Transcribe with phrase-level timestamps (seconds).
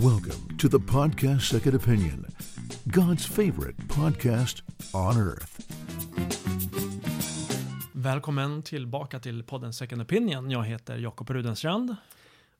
[0.00, 2.26] Welcome to the podcast Second Opinion,
[2.84, 4.62] God's favorite podcast
[4.94, 5.60] on earth.
[7.92, 10.50] Välkommen tillbaka till podden Second Opinion.
[10.50, 11.96] Jag heter Jakob Rudenstrand.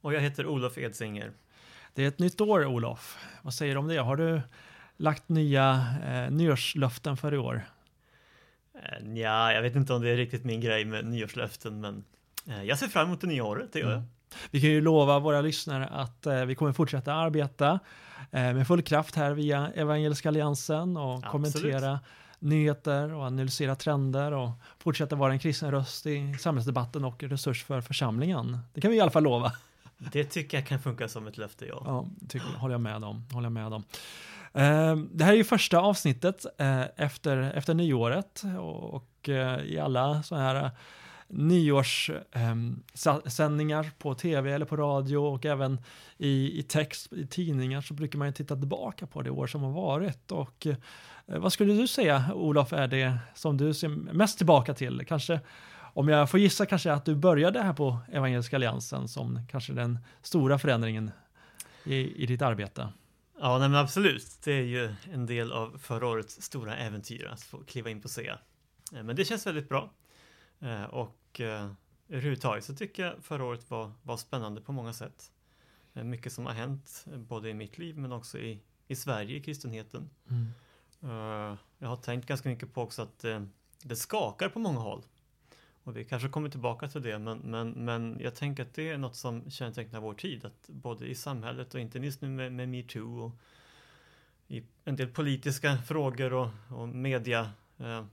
[0.01, 1.32] Och jag heter Olof Edsinger.
[1.95, 3.19] Det är ett nytt år, Olof.
[3.43, 3.98] Vad säger du om det?
[3.98, 4.41] Har du
[4.96, 7.62] lagt nya eh, nyårslöften för i år?
[8.75, 12.05] Eh, ja, jag vet inte om det är riktigt min grej med nyårslöften, men
[12.46, 14.02] eh, jag ser fram emot det nya året, det gör jag.
[14.50, 17.78] Vi kan ju lova våra lyssnare att eh, vi kommer fortsätta arbeta
[18.30, 21.30] eh, med full kraft här via Evangeliska Alliansen och Absolut.
[21.30, 22.00] kommentera
[22.38, 27.80] nyheter och analysera trender och fortsätta vara en kristen röst i samhällsdebatten och resurs för
[27.80, 28.59] församlingen.
[28.74, 29.52] Det kan vi i alla fall lova.
[29.98, 31.83] Det tycker jag kan funka som ett löfte, ja.
[31.84, 33.24] Ja, tycker, håller jag med om.
[33.33, 33.84] Håller jag med om.
[34.52, 40.22] Eh, det här är ju första avsnittet eh, efter, efter nyåret och, eh, i alla
[40.22, 40.70] så här
[41.28, 45.80] nyårssändningar ehm, på tv eller på radio och även
[46.16, 49.62] i, i text i tidningar så brukar man ju titta tillbaka på det år som
[49.62, 50.77] har varit och eh,
[51.27, 55.05] vad skulle du säga Olof är det som du ser mest tillbaka till?
[55.08, 55.41] Kanske
[55.94, 59.98] om jag får gissa kanske att du började här på Evangeliska Alliansen som kanske den
[60.22, 61.10] stora förändringen
[61.84, 62.88] i, i ditt arbete.
[63.41, 64.27] Ja, nej, men absolut.
[64.44, 68.08] Det är ju en del av förra årets stora äventyr att få kliva in på
[68.08, 68.38] SEA.
[68.94, 69.91] Eh, men det känns väldigt bra.
[70.60, 71.71] Eh, och och eh,
[72.09, 75.33] överhuvudtaget så tycker jag förra året var, var spännande på många sätt.
[75.95, 79.37] Eh, Mycket som har hänt, eh, både i mitt liv men också i, i Sverige,
[79.37, 80.11] i kristenheten.
[80.31, 80.47] Mm.
[81.79, 83.43] Jag har tänkt ganska mycket på också att eh,
[83.83, 85.03] det skakar på många håll.
[85.84, 88.99] Och vi kanske kommer tillbaka till det, men, men, men jag tänker att det är
[88.99, 90.45] något som kännetecknar vår tid.
[90.45, 93.33] Att både i samhället och inte minst nu med, med metoo och
[94.49, 98.05] i en del politiska frågor och, och media eh,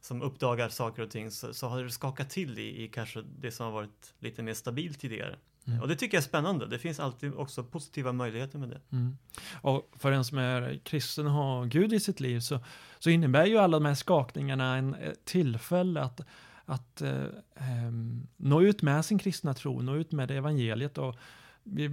[0.00, 3.50] som uppdagar saker och ting så, så har det skakat till i, i kanske det
[3.50, 5.36] som har varit lite mer stabilt tidigare.
[5.66, 5.80] Mm.
[5.80, 6.66] Och det tycker jag är spännande.
[6.66, 8.80] Det finns alltid också positiva möjligheter med det.
[8.90, 9.18] Mm.
[9.60, 12.60] Och för en som är kristen och har Gud i sitt liv så,
[12.98, 16.20] så innebär ju alla de här skakningarna en tillfälle att,
[16.64, 17.24] att eh,
[17.54, 20.98] em, nå ut med sin kristna tro, nå ut med det evangeliet.
[20.98, 21.16] Och
[21.62, 21.88] vi,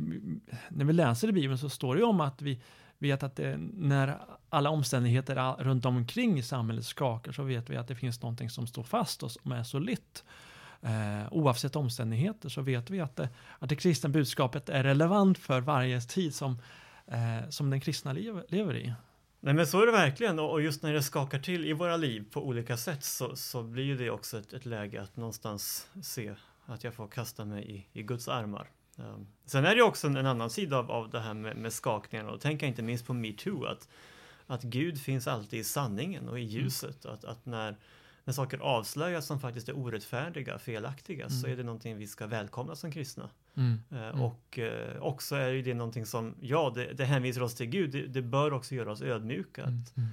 [0.69, 2.61] när vi läser i Bibeln så står det ju om att vi
[2.99, 4.17] vet att det, när
[4.49, 8.67] alla omständigheter runt omkring i samhället skakar så vet vi att det finns någonting som
[8.67, 10.23] står fast och som är solitt.
[10.81, 15.61] Eh, oavsett omständigheter så vet vi att det, att det kristna budskapet är relevant för
[15.61, 16.61] varje tid som,
[17.07, 18.93] eh, som den kristna lever, lever i.
[19.39, 22.25] Nej men så är det verkligen och just när det skakar till i våra liv
[22.31, 26.83] på olika sätt så, så blir det också ett, ett läge att någonstans se att
[26.83, 28.67] jag får kasta mig i, i Guds armar.
[28.99, 31.73] Um, sen är det också en, en annan sida av, av det här med, med
[31.73, 33.89] skakningarna och tänker inte minst på metoo att,
[34.47, 37.05] att Gud finns alltid i sanningen och i ljuset.
[37.05, 37.77] Att, att när,
[38.23, 41.51] när saker avslöjas som faktiskt är orättfärdiga, felaktiga så Mm.
[41.53, 43.29] är det någonting vi ska välkomna som kristna.
[43.55, 43.79] Mm.
[43.91, 44.21] Mm.
[44.21, 47.91] Och eh, också är det någonting som, ja, det, det hänvisar oss till Gud.
[47.91, 49.63] Det, det bör också göra oss ödmjuka.
[49.63, 49.81] Mm.
[49.81, 50.09] Att, Mm.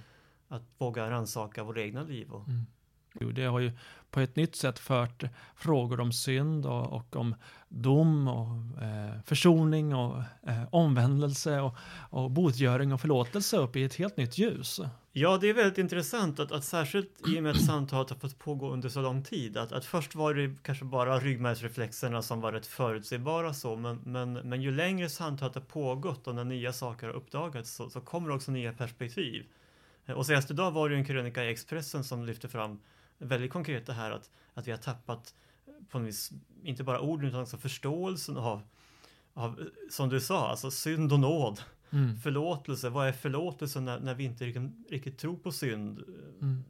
[0.48, 2.30] att våga rannsaka våra egna liv.
[2.32, 2.66] Och, Mm
[3.14, 3.72] det har ju
[4.10, 5.24] på ett nytt sätt fört
[5.56, 7.34] frågor om synd och, och om
[7.68, 11.76] dom och eh, försoning och eh, omvändelse och,
[12.10, 14.80] och botgöring och förlåtelse upp i ett helt nytt ljus.
[15.12, 18.38] Ja, det är väldigt intressant att, att särskilt i och med att samtalet har fått
[18.38, 19.56] pågå under så lång tid.
[19.56, 23.76] Att, att först var det kanske bara ryggmärgsreflexerna som var rätt förutsägbara så.
[23.76, 27.90] Men, men, men ju längre samtalet har pågått och när nya saker har uppdagats så,
[27.90, 29.46] så kommer också nya perspektiv.
[30.06, 32.80] Eh, och senast idag var det ju en krönika i Expressen som lyfte fram
[33.18, 35.34] väldigt konkret det här att, att vi har tappat
[35.90, 36.32] på något vis,
[36.62, 38.62] inte bara orden utan också förståelsen av,
[39.34, 41.60] av, som du sa, alltså synd och nåd.
[41.90, 42.16] Mm.
[42.16, 45.98] Förlåtelse, vad är förlåtelse när, när vi inte riktigt, riktigt tror på synd?
[46.40, 46.64] Mm.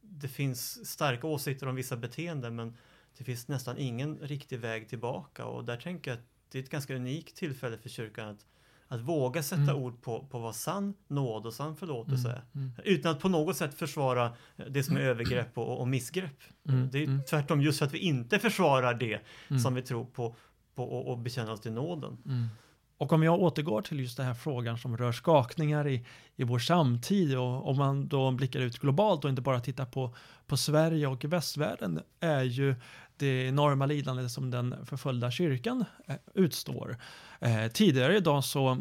[0.00, 2.76] Det finns starka åsikter om vissa beteenden men
[3.18, 6.70] det finns nästan ingen riktig väg tillbaka och där tänker jag att det är ett
[6.70, 8.46] ganska unikt tillfälle för kyrkan att,
[8.92, 9.76] att våga sätta Mm.
[9.76, 12.38] ord på, på vad sann nåd och sann förlåtelse Mm.
[12.40, 12.58] är.
[12.58, 12.72] Mm.
[12.84, 14.32] Utan att på något sätt försvara
[14.70, 16.40] det som är övergrepp och, och missgrepp.
[16.68, 16.88] Mm.
[16.92, 17.20] Det är Mm.
[17.30, 19.60] tvärtom just för att vi inte försvarar det Mm.
[19.60, 20.34] som vi tror på,
[20.74, 22.18] på och, och bekänner oss till nåden.
[22.26, 22.46] Mm.
[22.98, 26.06] Och om jag återgår till just den här frågan som rör skakningar i,
[26.36, 30.14] i vår samtid och om man då blickar ut globalt och inte bara tittar på,
[30.46, 32.74] på Sverige och västvärlden är ju
[33.20, 36.96] det enorma lidande som den förföljda kyrkan eh, utstår.
[37.40, 38.78] Eh, tidigare idag så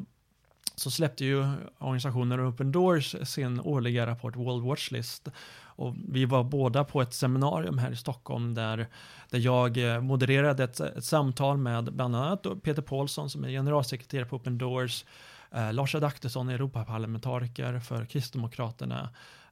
[0.79, 1.45] så släppte ju
[1.77, 5.27] organisationen Open Doors sin årliga rapport World Watch List.
[5.61, 8.87] Och vi var båda på ett seminarium här i Stockholm där,
[9.29, 14.25] där jag eh, modererade ett, ett samtal med bland annat Peter Paulsson som är generalsekreterare
[14.25, 15.05] på Open Doors,
[15.51, 19.09] eh, Lars Adaktusson, Europaparlamentariker för Kristdemokraterna,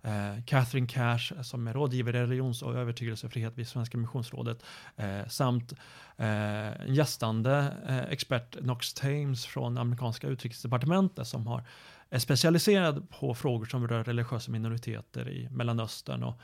[0.08, 4.64] eh, Catherine Cash eh, som är rådgivare i religions och övertygelsefrihet vid Svenska Missionsrådet
[4.96, 5.74] eh, samt
[6.18, 11.64] eh, gästande eh, expert Knox Thames från amerikanska utrikesdepartementet som har
[12.10, 16.40] är specialiserad på frågor som rör religiösa minoriteter i Mellanöstern och,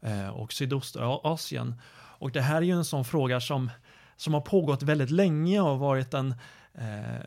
[0.00, 1.74] eh, och Sydostasien.
[2.18, 3.70] Och det här är ju en sån fråga som,
[4.16, 6.36] som har pågått väldigt länge och varit en, eh,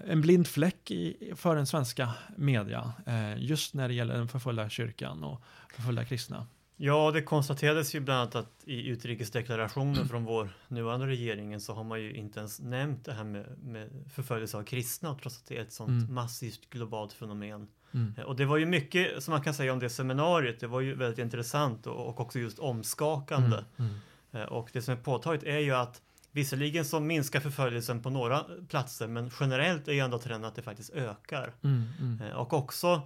[0.08, 4.70] en blind fläck i, för den svenska media, eh, just när det gäller den förföljda
[4.70, 5.42] kyrkan och
[5.76, 6.48] förföljda kristna.
[6.84, 11.84] Ja, det konstaterades ju bland annat att i utrikesdeklarationen från vår nuvarande regeringen så har
[11.84, 15.58] man ju inte ens nämnt det här med, med förföljelse av kristna trots att det
[15.58, 16.14] är ett sånt mm.
[16.14, 17.68] massivt globalt fenomen.
[17.92, 18.14] Mm.
[18.26, 20.60] Och det var ju mycket som man kan säga om det seminariet.
[20.60, 23.64] Det var ju väldigt intressant och, och också just omskakande.
[23.78, 23.92] Mm.
[24.32, 24.48] Mm.
[24.50, 29.08] Och det som är påtagligt är ju att Visserligen så minskar förföljelsen på några platser
[29.08, 31.54] men generellt är ju ändå trenden att det faktiskt ökar.
[31.64, 32.38] Mm, mm.
[32.38, 33.02] Och också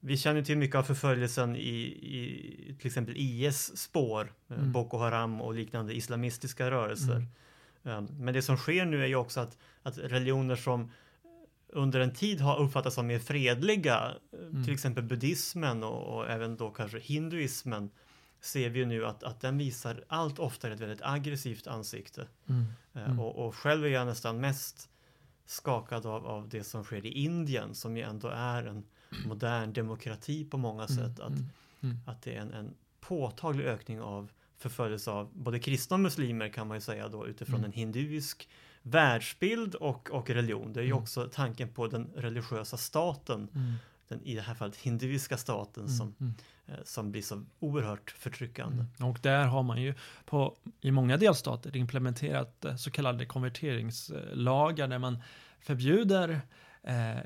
[0.00, 4.72] vi känner till mycket av förföljelsen i, i till exempel IS spår, mm.
[4.72, 7.26] Boko Haram och liknande islamistiska rörelser.
[7.84, 8.08] Mm.
[8.18, 10.90] Men det som sker nu är ju också att, att religioner som
[11.72, 14.64] under en tid har uppfattats som mer fredliga, mm.
[14.64, 17.90] till exempel buddhismen och, och, även då kanske hinduismen,
[18.40, 22.28] ser vi ju nu att, att den visar allt oftare ett väldigt aggressivt ansikte.
[22.46, 22.64] Mm.
[22.92, 23.20] Eh, mm.
[23.20, 24.88] Och, och, själv är jag nästan mest
[25.46, 28.84] skakad av, av det som sker i Indien som ju ändå är en
[29.26, 30.96] modern demokrati på många mm.
[30.96, 31.20] sätt.
[31.20, 31.32] Att,
[31.82, 31.96] mm.
[32.06, 36.68] att det är en, en påtaglig ökning av förföljelse av både kristna och muslimer kan
[36.68, 38.48] man ju säga då utifrån en hinduisk
[38.82, 40.72] världsbild och, och religion.
[40.72, 41.02] Det är ju mm.
[41.02, 43.74] också tanken på den religiösa staten, mm.
[44.10, 45.96] Den, i det här fallet hinduiska staten mm.
[45.96, 46.34] som, mm.
[46.66, 48.84] eh, som blir så oerhört förtryckande.
[48.98, 49.10] Mm.
[49.10, 54.98] Och där har man ju på, i många delstater implementerat eh, så kallade konverteringslagar där
[54.98, 55.22] man
[55.60, 56.40] förbjuder
[56.82, 57.18] eh,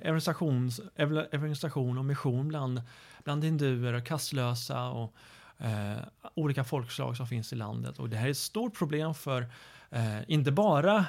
[1.32, 2.82] evangelisation och mission bland,
[3.24, 5.14] bland hinduer och kastlösa och
[5.58, 5.98] eh,
[6.34, 7.98] olika folkslag som finns i landet.
[7.98, 9.46] Och det här är ett stort problem för
[9.94, 11.06] eh, inte bara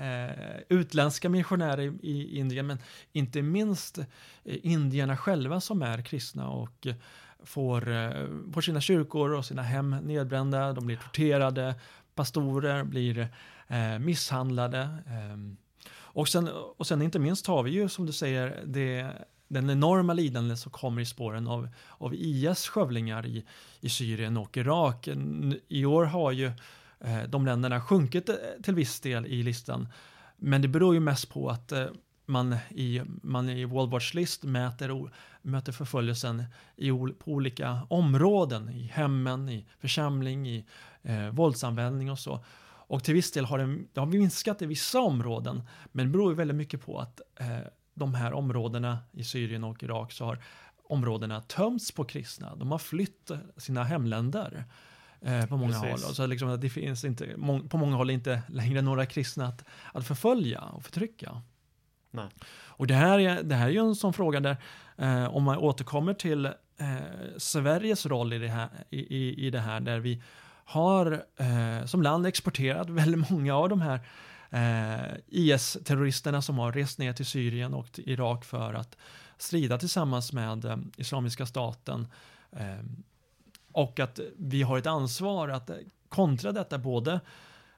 [0.00, 2.78] eh, utländska missionärer i, i, Indien, men
[3.12, 4.06] inte minst eh,
[4.44, 6.86] indierna själva som är kristna och
[7.42, 11.74] får, eh, får sina kyrkor och sina hem nedbrända, de blir torterade,
[12.14, 13.28] pastorer blir
[13.68, 14.88] eh, misshandlade.
[15.06, 15.56] Ehm,
[15.90, 19.12] och, sen, och sen inte minst har vi ju, som du säger, det
[19.50, 23.44] den enorma lidande som kommer i spåren av, av IS skövlingar i,
[23.80, 25.08] i Syrien och Irak.
[25.68, 26.54] I år har ju Eh,
[27.00, 29.88] Eh, de länderna sjunkit eh, till viss del i listan.
[30.36, 31.86] Men det beror ju mest på att eh,
[32.26, 35.10] man i, man i World Watch List mäter,
[35.42, 36.44] mäter förföljelsen
[36.76, 40.64] i, på olika områden, i hemmen, i församling, i
[41.02, 42.44] eh, våldsanvändning och så.
[42.90, 45.62] Och till viss del har det, det har minskat i vissa områden,
[45.92, 47.58] men det beror ju väldigt mycket på att eh,
[47.94, 50.38] de här områdena i Syrien och Irak så har
[50.84, 52.56] områdena tömts på kristna.
[52.56, 54.64] De har flytt sina hemländer
[55.20, 56.04] eh, på många Precis.
[56.04, 56.14] håll.
[56.14, 57.26] Så liksom, det finns inte,
[57.68, 61.42] på många håll inte längre några kristna att, att förfölja och förtrycka.
[62.10, 62.28] Nej.
[62.50, 64.56] Och det här, är, det här är ju en sån fråga där,
[64.96, 66.52] eh, om man återkommer till eh,
[67.36, 70.22] Sveriges roll i det, här, i, i, i det här, där vi
[70.64, 74.00] har eh, som land exporterat väldigt många av de här
[74.50, 78.96] eh, IS-terroristerna som har rest ner till Syrien och till Irak för att
[79.38, 82.08] strida tillsammans med Islamiska staten.
[83.72, 85.70] Och att vi har ett ansvar att
[86.08, 87.20] kontra detta både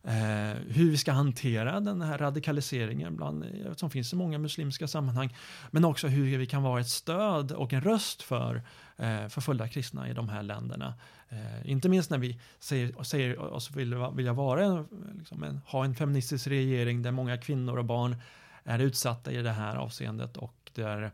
[0.03, 3.45] Eh, hur vi ska hantera den här radikaliseringen bland,
[3.77, 5.37] som finns i många muslimska sammanhang,
[5.71, 8.63] men också hur vi kan vara ett stöd och en röst för
[8.97, 10.95] eh, förföljda kristna i de här länderna.
[11.29, 14.85] Eh, inte minst när vi säger, säger oss vilja, vilja vara,
[15.19, 18.17] liksom en, ha en feministisk regering där många kvinnor och barn
[18.65, 21.11] är utsatta i det här avseendet och där eh,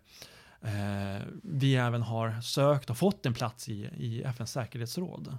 [0.66, 5.38] Eh, vi även har sökt och fått en plats i, i FNs säkerhetsråd.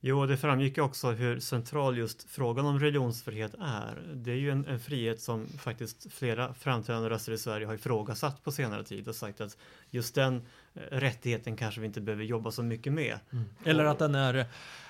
[0.00, 4.02] Jo, det framgick också hur central just frågan om religionsfrihet är.
[4.14, 8.44] Det är ju en, en frihet som faktiskt flera framträdande röster i Sverige har ifrågasatt
[8.44, 9.56] på senare tid och sagt att
[9.90, 10.46] just den
[10.90, 13.18] rättigheten kanske vi inte behöver jobba så mycket med.
[13.32, 13.44] Mm.
[13.64, 14.46] Eller att den är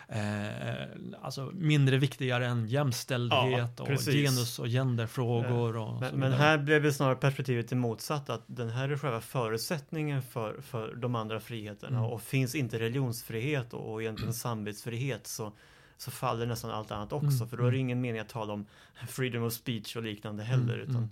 [0.08, 0.88] eh,
[1.22, 5.76] alltså mindre viktigare än jämställdhet ja, och genus och genderfrågor.
[5.76, 9.20] Och men, men här blev det snarare perspektivet till motsatt att den här är själva
[9.20, 12.10] förutsättningen för, för de andra friheterna mm.
[12.10, 15.52] och finns inte religionsfrihet och, och egentligen samvetsfrihet så
[15.98, 17.48] så faller nästan allt annat också mm.
[17.48, 17.86] för då är det mm.
[17.86, 18.66] ingen mening att tala om
[19.08, 20.80] freedom of speech och liknande heller mm.
[20.80, 21.10] utan mm.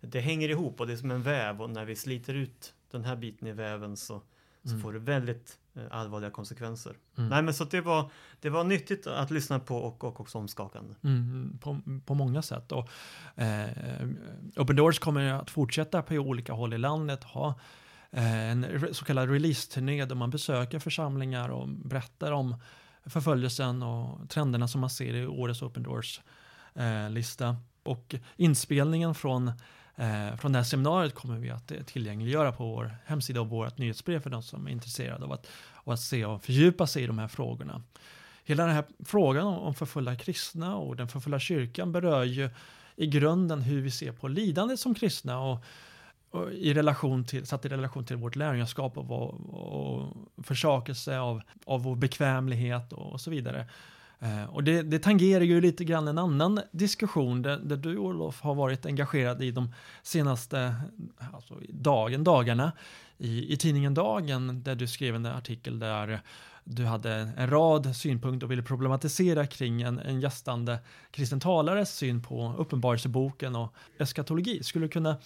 [0.00, 3.04] det hänger ihop och det är som en väv och när vi sliter ut den
[3.04, 4.22] här biten i väven så,
[4.62, 4.82] så mm.
[4.82, 6.96] får det väldigt Eh, allvarliga konsekvenser.
[7.18, 7.30] Mm.
[7.30, 10.94] Nej men så det var, det var nyttigt att lyssna på och, och också omskakande.
[11.04, 12.72] Mm, på, på många sätt.
[12.72, 12.88] Och,
[13.42, 13.68] eh,
[14.56, 17.54] Open Doors kommer att fortsätta på olika håll i landet ha
[18.10, 22.56] eh, en så kallad release-turné där man besöker församlingar och berättar om
[23.06, 27.56] förföljelsen och trenderna som man ser i årets Open Doors-lista.
[27.82, 29.52] Och inspelningen från,
[29.98, 33.78] Eh, från det här seminariet kommer vi att eh, tillgängliggöra på vår hemsida och vårt
[33.78, 37.06] nyhetsbrev för de som är intresserade av att, av att se och fördjupa sig i
[37.06, 37.82] de här frågorna.
[38.44, 42.50] Hela den här frågan om förföljda kristna och den förföljda kyrkan berör ju
[42.96, 45.64] i grunden hur vi ser på lidandet som kristna och,
[46.30, 49.34] och i relation till, satt i relation till vårt lärjungaskap och, och,
[50.38, 53.66] och försakelse av, av vår bekvämlighet och, och så vidare.
[54.20, 58.40] Eh, och det, det tangerar ju lite grann en annan diskussion där, där du Olof
[58.40, 60.74] har varit engagerad i de senaste
[61.32, 62.72] alltså, dagen, dagarna
[63.18, 66.20] i, i tidningen Dagen där du skrev en artikel där
[66.64, 70.78] du hade en rad synpunkter och ville problematisera kring en, en gästande
[71.10, 74.62] kristen talares syn på Uppenbarelseboken och eskatologi.
[74.62, 75.16] Skulle du kunna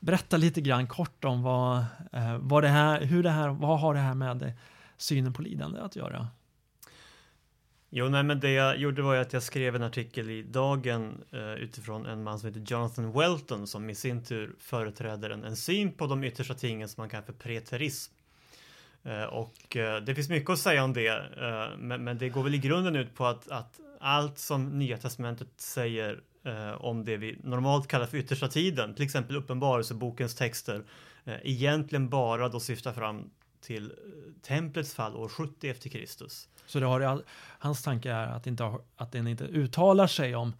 [0.00, 1.78] berätta lite grann kort om vad,
[2.12, 4.52] eh, vad det här, hur det här, vad har det här med
[4.96, 6.28] synen på lidande att göra?
[7.98, 11.24] Jo, nej, men det jag gjorde var ju att jag skrev en artikel i Dagen
[11.32, 15.56] eh, utifrån en man som heter Jonathan Welton som i sin tur företräder en, en
[15.56, 18.12] syn på de yttersta tingen som man kallar för preterism.
[19.02, 22.42] Eh, och eh, det finns mycket att säga om det, eh, men, men, det går
[22.42, 27.16] väl i grunden ut på att, att allt som Nya Testamentet säger eh, om det
[27.16, 30.82] vi normalt kallar för yttersta tiden, till exempel Uppenbarelsebokens texter,
[31.24, 33.92] eh, egentligen bara då syftar fram till
[34.42, 36.48] templets fall år 70 efter Kristus.
[36.66, 37.22] Så det har,
[37.58, 40.52] hans tanke är att, inte, att den inte uttalar sig om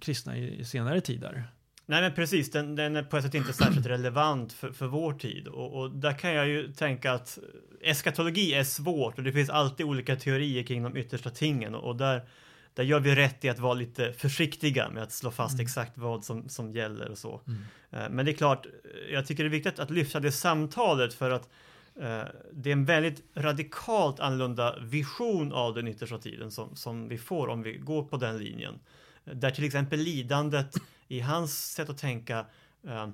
[0.00, 1.44] kristna i, senare tider.
[1.86, 5.12] Nej men precis, den, den, är på ett sätt inte särskilt relevant för, för vår
[5.12, 5.48] tid.
[5.48, 7.38] Och, och, där kan jag ju tänka att
[7.82, 11.74] eskatologi är svårt och det finns alltid olika teorier kring de yttersta tingen.
[11.74, 12.28] Och, och där,
[12.74, 15.64] där gör vi rätt i att vara lite försiktiga med att slå fast mm.
[15.64, 17.40] exakt vad som, som gäller och så.
[17.46, 17.62] Mm.
[17.90, 18.66] Eh, men det är klart,
[19.10, 22.72] jag tycker det är viktigt att lyfta det samtalet för att Eh, Eh, det är
[22.72, 27.76] en väldigt radikalt annorlunda vision av den yttersta tiden som, som vi får om vi
[27.76, 28.80] går på den linjen.
[29.24, 30.74] Eh, där till exempel lidandet
[31.08, 32.46] i hans sätt att tänka
[32.86, 33.08] eh,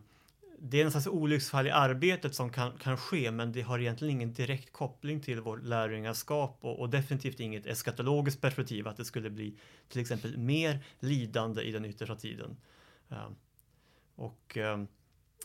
[0.62, 4.16] det är en slags olycksfall i arbetet som kan, kan ske men det har egentligen
[4.16, 9.30] ingen direkt koppling till vårt lärjungaskap och, och, definitivt inget eskatologiskt perspektiv att det skulle
[9.30, 9.54] bli
[9.88, 12.56] till exempel mer lidande i den yttersta tiden.
[14.14, 14.58] Och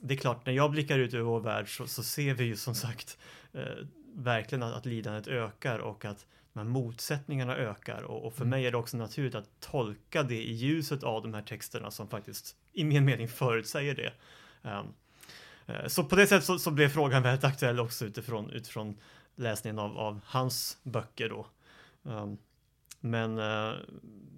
[0.02, 2.56] det är klart, när jag blickar ut över vår värld så, så ser vi ju
[2.56, 3.18] som sagt
[3.54, 8.42] eh, verkligen att, att lidandet ökar och att de här motsättningarna ökar och, och för
[8.42, 8.50] mm.
[8.50, 12.08] mig är det också naturligt att tolka det i ljuset av de här texterna som
[12.08, 14.14] faktiskt i min mening förutsäger det.
[14.70, 14.94] Um,
[15.70, 18.98] uh, så på det sättet så, så, blev frågan väldigt aktuell också utifrån, utifrån
[19.36, 21.48] läsningen av, av hans böcker då.
[22.04, 22.38] Um,
[23.00, 23.74] men uh,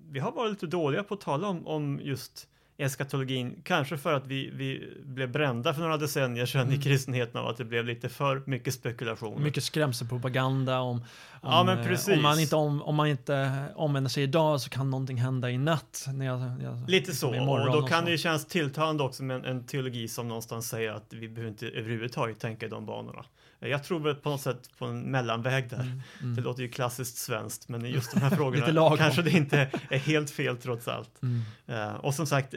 [0.09, 4.27] vi har varit lite dåliga på att tala om, om just eskatologin, kanske för att
[4.27, 6.79] vi, vi blev brända för några decennier sedan mm.
[6.79, 9.43] i kristenheten av att det blev lite för mycket spekulation.
[9.43, 11.03] Mycket skrämselpropaganda om,
[11.47, 12.15] om, ja, precis.
[12.15, 15.57] om man inte, om, om man inte omvänder sig idag så kan någonting hända i
[15.57, 16.05] natt.
[16.13, 18.05] När jag, jag, lite så, och då och kan så.
[18.05, 21.49] det ju kännas tilltalande också med en, en, teologi som någonstans säger att vi behöver
[21.51, 23.25] inte överhuvudtaget tänka i de banorna.
[23.59, 25.79] Jag tror väl på något sätt på en mellanväg där.
[25.79, 26.35] Mm, mm.
[26.35, 30.29] Det låter ju klassiskt svenskt, men just de här frågorna kanske det inte är helt
[30.29, 31.21] fel trots allt.
[31.21, 31.41] Mm.
[31.69, 32.53] Uh, och som sagt,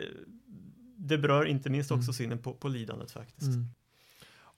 [0.97, 2.13] det berör inte minst också mm.
[2.13, 3.51] synen på, på lidandet faktiskt.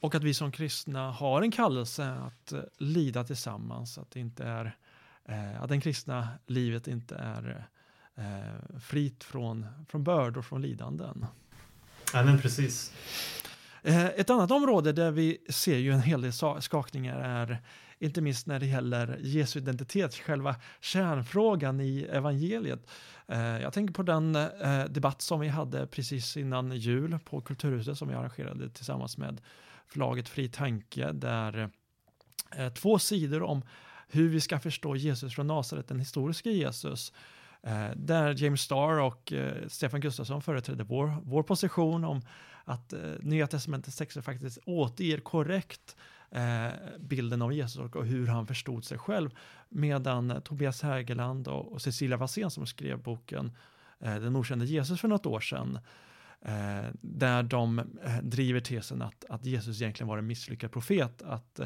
[0.03, 4.45] Och att vi som kristna har en kallelse att uh, lida tillsammans, att det inte
[4.45, 4.77] är
[5.29, 7.67] uh, att det kristna livet inte är
[8.81, 11.27] fritt från, från bördor, från lidanden.
[12.13, 12.93] Ja, men precis.
[13.83, 17.59] Eh, ett annat område där vi ser ju en hel del skakningar är
[17.99, 22.91] inte minst när det gäller Jesu identitet, själva kärnfrågan i evangeliet.
[23.27, 27.99] Eh, jag tänker på den eh, debatt som vi hade precis innan jul på Kulturhuset
[27.99, 29.41] som vi arrangerade tillsammans med
[29.93, 31.71] förlaget Fri Tanke där
[32.57, 33.63] eh, två sidor om
[34.09, 37.13] hur vi ska förstå Jesus från Nasaret, den historiska Jesus,
[37.63, 42.23] eh, där James Starr och eh, Stefan Gustafsson företrädde vår, vår position om
[42.65, 45.97] att Nya Testamentets texter faktiskt återger korrekt
[46.99, 49.31] bilden av Jesus och, hur han förstod sig själv.
[49.69, 53.53] Medan Tobias Hägerland och, Cecilia Wassén som skrev boken
[53.99, 55.79] Den okände Jesus för något år sedan
[56.45, 61.61] Eh, där de eh, driver tesen att, att Jesus egentligen var en misslyckad profet, att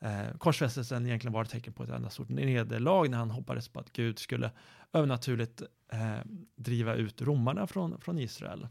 [0.00, 3.80] eh, korsfästelsen egentligen var ett tecken på ett enda stort nederlag när han hoppades på
[3.80, 4.50] att Gud skulle
[4.92, 5.62] övernaturligt
[5.92, 6.18] eh,
[6.56, 8.68] driva ut romarna från, från Israel.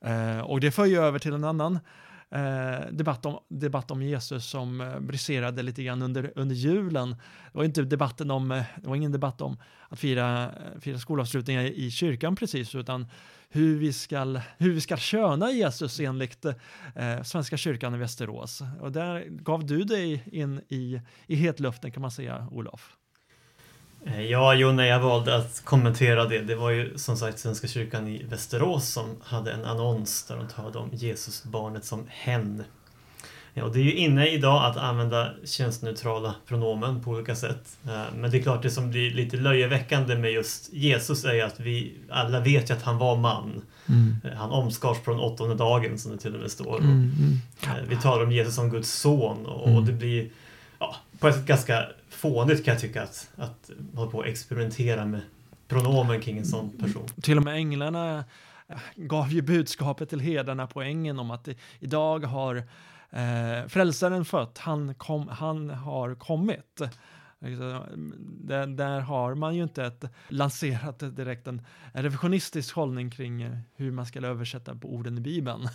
[0.00, 1.78] Eh, och det för ju över till en annan
[2.30, 7.10] eh, debatt, om, debatt om Jesus som eh, briserade lite grann under, under julen.
[7.52, 9.56] Det var inte debatten om, eh, det var ingen debatt om
[9.88, 13.06] att fira, eh, fira skolavslutningar i kyrkan precis, utan
[13.48, 18.62] hur vi ska, hur vi ska köna Jesus enligt eh, Svenska kyrkan i Västerås.
[18.80, 22.97] Och där gav du dig in i, i hetluften kan man säga, Olof.
[24.06, 27.66] Eh, ja, jo, när jag valde att kommentera det, det var ju som sagt Svenska
[27.68, 32.64] kyrkan i Västerås som hade en annons där de talade om Jesusbarnet som hen.
[33.54, 37.78] Ja, och det är ju inne idag att använda könsneutrala pronomen på olika sätt.
[37.86, 41.60] Eh, men det är klart, det som blir lite löjeväckande med just Jesus är att
[41.60, 43.62] vi alla vet ju att han var man.
[43.88, 44.16] Mm.
[44.24, 46.78] Eh, han omskars på den åttonde dagen som det till och med står.
[46.78, 47.88] Mm, mm.
[47.88, 50.28] Vi talar om Jesus som Guds son och, och det blir
[50.78, 51.86] ja, på ett sätt ganska
[52.18, 55.20] fånigt kan jag tycka att, att hålla på och experimentera med
[55.68, 57.06] pronomen kring en sån person.
[57.22, 58.24] Till och med änglarna
[58.68, 61.48] eh, gav ju budskapet till herdarna på ängen om att
[61.80, 62.56] idag har
[63.10, 66.80] eh, frälsaren fött, han, kom, han har kommit.
[67.40, 73.90] Där, där, har man ju inte ett, lanserat direkt en, revisionistisk hållning kring eh, hur
[73.90, 75.68] man ska översätta på orden i Bibeln.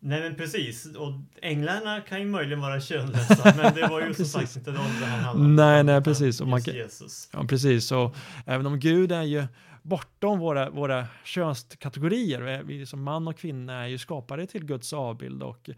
[0.00, 1.12] Nej men precis, och
[1.42, 5.06] änglarna kan ju möjligen vara könlösa men det var ju som sagt inte de det
[5.06, 5.56] här handlade om.
[5.56, 6.40] Nej, nej precis.
[6.40, 7.28] Och man kan, Jesus.
[7.32, 9.46] Ja precis, och även om Gud är ju
[9.82, 15.42] bortom våra, våra könskategorier, vi som man och kvinna är ju skapade till Guds avbild
[15.42, 15.70] och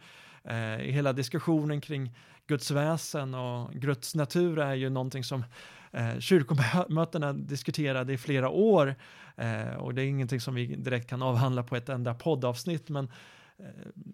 [0.45, 2.15] eh, hela diskussionen kring
[2.47, 5.45] Guds väsen och Guds natur är ju någonting som
[5.93, 8.95] eh, kyrkomötena diskuterade i flera år
[9.37, 13.09] eh, och det är ingenting som vi direkt kan avhandla på ett enda poddavsnitt men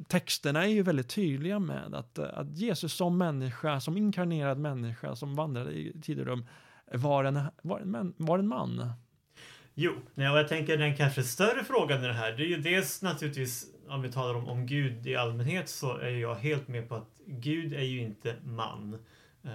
[0.08, 5.16] texterna är ju väldigt tydliga med att, eh, att Jesus som människa, som inkarnerad människa
[5.16, 6.46] som vandrade i tid och rum
[6.92, 8.92] var en, var en, var en man.
[9.74, 12.56] Jo, nej, och jag tänker den kanske större frågan i det här, det är ju
[12.56, 16.88] dels naturligtvis om vi talar om, om Gud i allmänhet så är jag helt med
[16.88, 18.98] på att Gud är ju inte man.
[19.42, 19.50] Eh,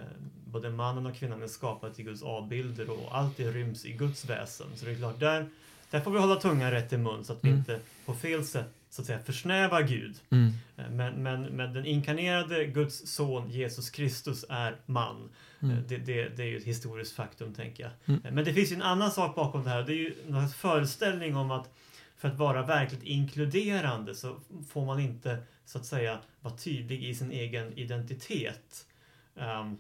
[0.46, 4.26] både mannen och kvinnan är skapade i Guds avbilder och allt det ryms i Guds
[4.26, 4.68] väsen.
[4.76, 5.50] Så det är klart, där,
[5.92, 7.60] där får vi hålla tungan rätt i mun så att vi mm.
[7.60, 10.18] inte på fel sätt så att säga försnävar Gud.
[10.30, 10.54] Mm.
[10.78, 15.30] Eh, men, men, men den inkarnerade Guds son Jesus Kristus är man.
[15.62, 15.78] Mm.
[15.78, 17.92] Eh, det, det, det, är ju ett historiskt faktum tänker jag.
[18.06, 18.26] Mm.
[18.26, 19.84] Eh, men det finns ju en annan sak bakom det här.
[19.84, 21.74] Det är ju en föreställning om att
[22.18, 27.16] för att vara verkligt inkluderande så får man inte så att säga vara tydlig i
[27.16, 28.86] sin egen identitet.
[29.36, 29.78] Um,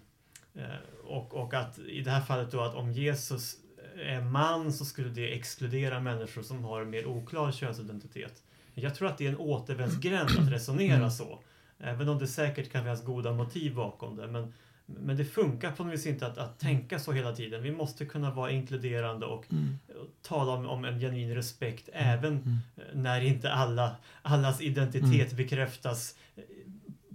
[1.03, 3.55] och, och att i det här fallet då att om Jesus
[3.95, 8.43] är man så skulle det exkludera människor som har en mer oklar könsidentitet.
[8.83, 11.39] Jag tror att det är en återvändsgränd att resonera så.
[11.79, 14.27] Även om det säkert kan finnas goda motiv bakom det.
[14.27, 14.53] Men,
[14.85, 17.63] men det funkar på något vis inte att, att tänka så hela tiden.
[17.63, 19.79] Vi måste kunna vara inkluderande och, mm.
[20.21, 22.17] tala om, om, en genuin respekt mm.
[22.17, 22.57] även mm.
[22.93, 25.35] när inte alla, allas identitet mm.
[25.35, 26.15] bekräftas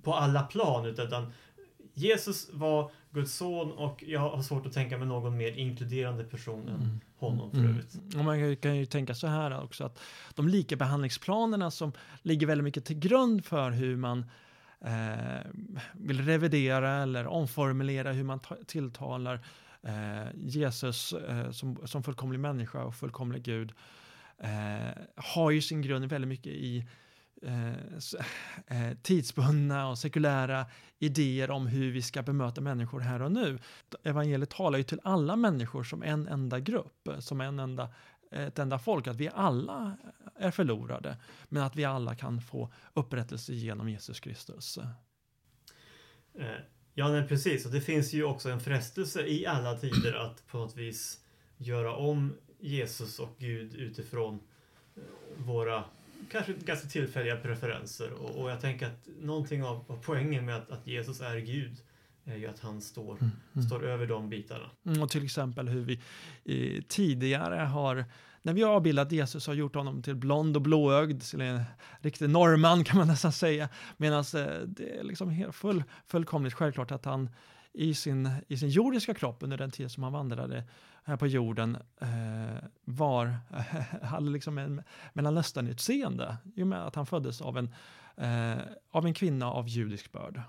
[0.02, 0.86] på alla plan.
[0.86, 1.32] Utan
[1.94, 6.68] Jesus var Guds son och jag har svårt att tänka mig någon mer inkluderande person
[6.68, 7.00] än mm.
[7.24, 7.80] Honom för mm.
[8.18, 10.00] Och man kan ju tänka så här också att
[10.34, 14.26] de likabehandlingsplanerna som ligger väldigt mycket till grund för hur man
[14.80, 15.50] eh,
[15.92, 19.46] vill revidera eller omformulera hur man tilltalar
[19.82, 23.72] eh, Jesus eh, som, som fullkomlig människa och fullkomlig Gud
[24.38, 26.86] eh, har ju sin grund väldigt mycket i
[27.46, 27.72] Eh,
[28.66, 30.66] eh, tidsbundna och sekulära
[30.98, 33.58] idéer om hur vi ska bemöta människor här och nu.
[34.02, 37.88] Evangeliet talar ju till alla människor som en enda grupp, eh, som en enda,
[38.32, 39.96] eh, ett enda folk, att vi alla
[40.36, 41.16] är förlorade,
[41.48, 44.78] men att vi alla kan få upprättelse genom Jesus Kristus.
[46.94, 47.66] Ja, nej, precis.
[47.66, 51.20] Och det finns ju också en frestelse i alla tider att på något vis
[51.56, 54.40] göra om Jesus och Gud utifrån
[55.36, 55.84] våra
[56.30, 58.12] kanske ganska tillfälliga preferenser.
[58.12, 61.76] Och, och jag tänker att någonting av, av poängen med att, att, Jesus är Gud
[62.24, 63.66] är ju att han står, mm, mm.
[63.66, 64.70] står över de bitarna.
[64.86, 66.00] Mm, och till exempel hur vi
[66.44, 68.04] eh, tidigare har
[68.42, 71.62] när vi har avbildat Jesus har gjort honom till blond och blåögd, till en
[72.00, 73.68] riktig norrman kan man nästan säga.
[73.96, 77.30] Medan eh, det är liksom helt full, fullkomligt självklart att han
[77.74, 80.64] i sin, i sin jordiska kropp under den tid som han vandrade
[81.04, 83.36] här på jorden eh, var,
[84.02, 84.82] hade liksom en
[85.12, 87.74] mellanösternutseende i och med att han föddes av en,
[88.16, 90.40] eh, av en kvinna av judisk börd.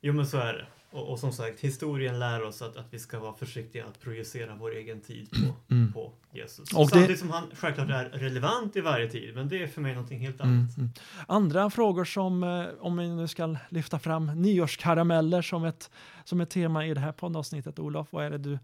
[0.00, 0.66] Jo men så är det.
[0.96, 4.54] Och, och, som sagt, historien lär oss att, att vi ska vara försiktiga att projicera
[4.54, 5.92] vår egen tid på, mm.
[5.92, 6.58] på Jesus.
[6.58, 7.16] Och Samtidigt det...
[7.16, 10.40] som han självklart är relevant i varje tid, men det är för mig någonting helt
[10.40, 10.76] mm, annat.
[10.76, 10.90] Mm.
[11.28, 15.90] Andra frågor som, eh, om vi nu ska lyfta fram nyårskarameller som ett,
[16.24, 18.58] som ett tema i det här poddavsnittet, Olof, vad är det du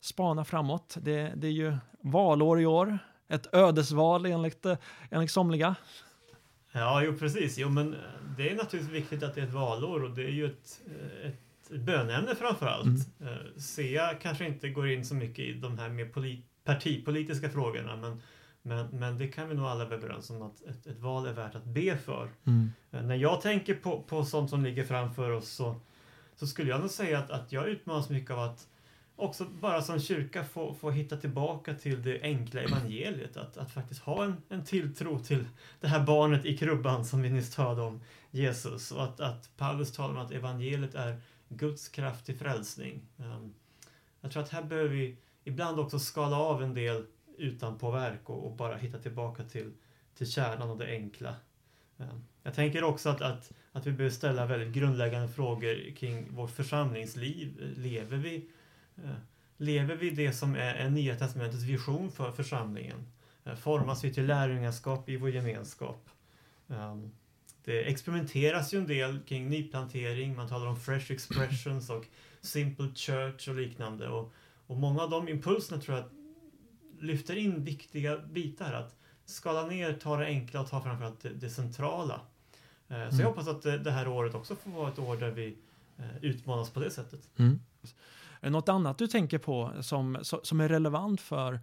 [0.00, 0.96] spanar framåt?
[1.00, 4.66] Det, det är ju valår i år, ett ödesval enligt,
[5.10, 5.74] enligt somliga.
[6.72, 7.58] Ja, jo precis.
[7.58, 7.96] Jo, men
[8.36, 10.80] det är naturligtvis viktigt att det är ett valår och det är ju ett,
[11.24, 12.86] ett bönämne framför allt.
[12.86, 13.02] Mm.
[13.20, 16.10] Eh, SEA kanske inte går in så mycket i de här mer
[16.64, 18.22] partipolitiska frågorna men,
[18.62, 21.32] men, men det kan vi nog alla vara överens om att ett, ett, val är
[21.32, 22.28] värt att be för.
[22.44, 22.70] Mm.
[22.90, 25.80] Eh, när jag tänker på, på sånt som ligger framför oss så,
[26.36, 28.66] så skulle jag nog säga att, att jag utmanas mycket av att
[29.16, 33.36] också bara som kyrka få, få hitta tillbaka till det enkla evangeliet.
[33.36, 35.44] Att, att faktiskt ha en, en tilltro till
[35.80, 38.00] det här barnet i krubban som vi nyss hörde om,
[38.30, 38.92] Jesus.
[38.92, 43.02] Och att, att Paulus talar om att evangeliet är Guds kraft till frälsning.
[43.18, 43.54] Ehm,
[44.20, 47.06] jag tror att här behöver vi ibland också skala av en del
[47.38, 49.72] utanpåverk och, och bara hitta tillbaka till,
[50.14, 51.34] till kärnan och det enkla.
[51.98, 56.50] Ehm, jag tänker också att, att, att vi behöver ställa väldigt grundläggande frågor kring vårt
[56.50, 57.74] församlingsliv.
[57.76, 58.50] Lever vi
[58.96, 59.10] eh,
[59.56, 63.06] lever vi det som är, är Nya Testamentets vision för församlingen?
[63.44, 66.10] Eh, formas vi till lärjungaskap i vår gemenskap?
[66.68, 67.12] Ehm,
[67.66, 72.06] det experimenteras ju en del kring nyplantering, man talar om fresh expressions och
[72.40, 74.08] simple church och liknande.
[74.08, 74.32] Och,
[74.66, 76.04] och många av de impulserna tror jag
[77.00, 78.72] lyfter in viktiga bitar.
[78.72, 82.20] Att skala ner, ta det enkla och ta framförallt det, det centrala.
[82.88, 83.20] Eh, så mm.
[83.20, 85.56] jag hoppas att det här året också får vara ett år där vi
[86.20, 87.20] utmanas på det sättet.
[87.38, 87.60] Mm.
[88.40, 91.60] Är det något annat du tänker på som, som är relevant för,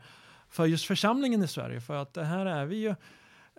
[0.49, 1.81] för just församlingen i Sverige?
[1.81, 2.95] För att det här är vi ju eh,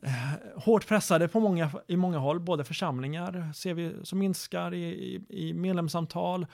[0.05, 4.85] Eh, hårt pressade på många, i många håll, både församlingar ser vi som minskar i,
[4.85, 6.47] i, i medlemsantal.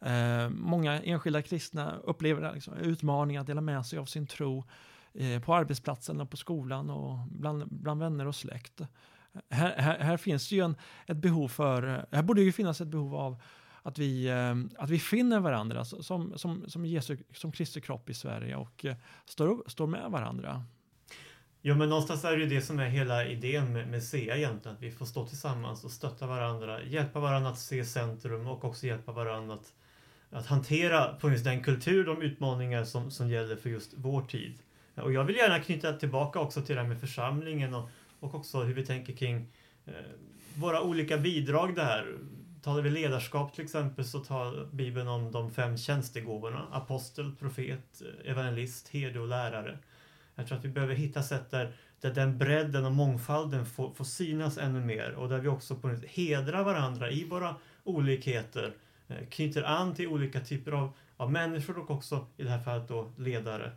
[0.00, 4.64] Eh, många enskilda kristna upplever liksom, utmaningar att dela med sig av sin tro
[5.14, 8.80] eh, på arbetsplatsen och på skolan och bland, bland vänner och släkt.
[9.50, 12.88] Här, här, här finns det ju en, ett behov för, här borde ju finnas ett
[12.88, 13.42] behov av
[13.82, 18.14] att vi, eh, att vi finner varandra som, som, som, Jesu, som Kristi kropp i
[18.14, 20.64] Sverige och eh, står, står med varandra.
[21.68, 24.76] Jo, men någonstans är det ju det som är hela idén med, med SEA egentligen,
[24.76, 28.86] att vi får stå tillsammans och stötta varandra, hjälpa varandra att se centrum och också
[28.86, 29.72] hjälpa varandra att,
[30.30, 34.58] att hantera på just den kultur, de utmaningar som, som gäller för just vår tid.
[34.94, 37.88] Och jag vill gärna knyta tillbaka också till det här med församlingen och,
[38.20, 39.52] och också hur vi tänker kring
[39.86, 39.92] eh,
[40.54, 42.16] våra olika bidrag där.
[42.62, 46.66] Talar vi ledarskap till exempel så tar Bibeln om de fem tjänstegåvorna.
[46.72, 49.78] Apostel, profet, evangelist, herde och lärare.
[50.36, 54.04] Jag tror att vi behöver hitta sätt där, där den bredden och mångfalden får, får
[54.04, 58.74] synas ännu mer och där vi också på något hedrar varandra i våra olikheter.
[59.08, 62.88] Eh, knyter an till olika typer av, av människor och också i det här fallet
[62.88, 63.72] då ledare.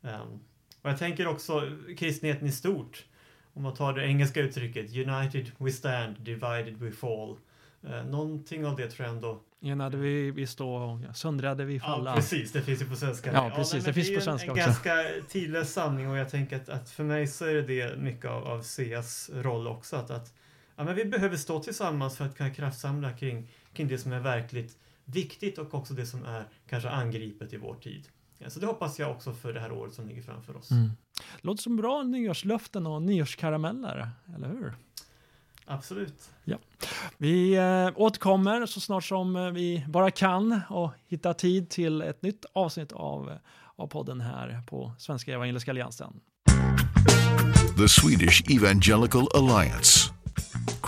[0.00, 0.40] Um,
[0.82, 1.62] och jag tänker också
[1.98, 3.04] kristenheten i stort.
[3.52, 7.36] Om man tar det engelska uttrycket United we stand, divided we fall.
[7.82, 9.40] Eh, någonting av det tror jag ändå.
[9.64, 12.10] Enade vi, vi stå och söndrade vi falla.
[12.10, 12.52] Ja, precis.
[12.52, 13.32] Det finns ju på svenska.
[13.32, 13.74] Ja, precis.
[13.74, 14.54] Ja, det finns på svenska.
[14.54, 17.54] Det är en ganska tidlös sanning och jag tänker att, att, för mig så är
[17.54, 19.96] det mycket av, av CEAs roll också.
[19.96, 20.34] Att, att
[20.76, 24.20] ja, men vi behöver stå tillsammans för att kunna kraftsamla kring, kring det som är
[24.20, 28.08] verkligt viktigt och också det som är kanske angripet i vår tid.
[28.38, 30.70] Ja, så det hoppas jag också för det här året som ligger framför oss.
[30.70, 30.90] Mm.
[31.40, 34.74] Låter som bra nyårslöften och nyårskarameller, eller hur?
[35.66, 36.30] Absolut.
[36.44, 36.58] Ja.
[37.18, 42.22] Vi äh, återkommer så snart som eh, vi bara kan och hittar tid till ett
[42.22, 43.38] nytt avsnitt av,
[43.76, 46.20] av podden här på Svenska Evangeliska Alliansen.
[47.76, 50.10] The Swedish Evangelical Alliance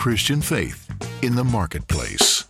[0.03, 2.46] Christian Faith in the Marketplace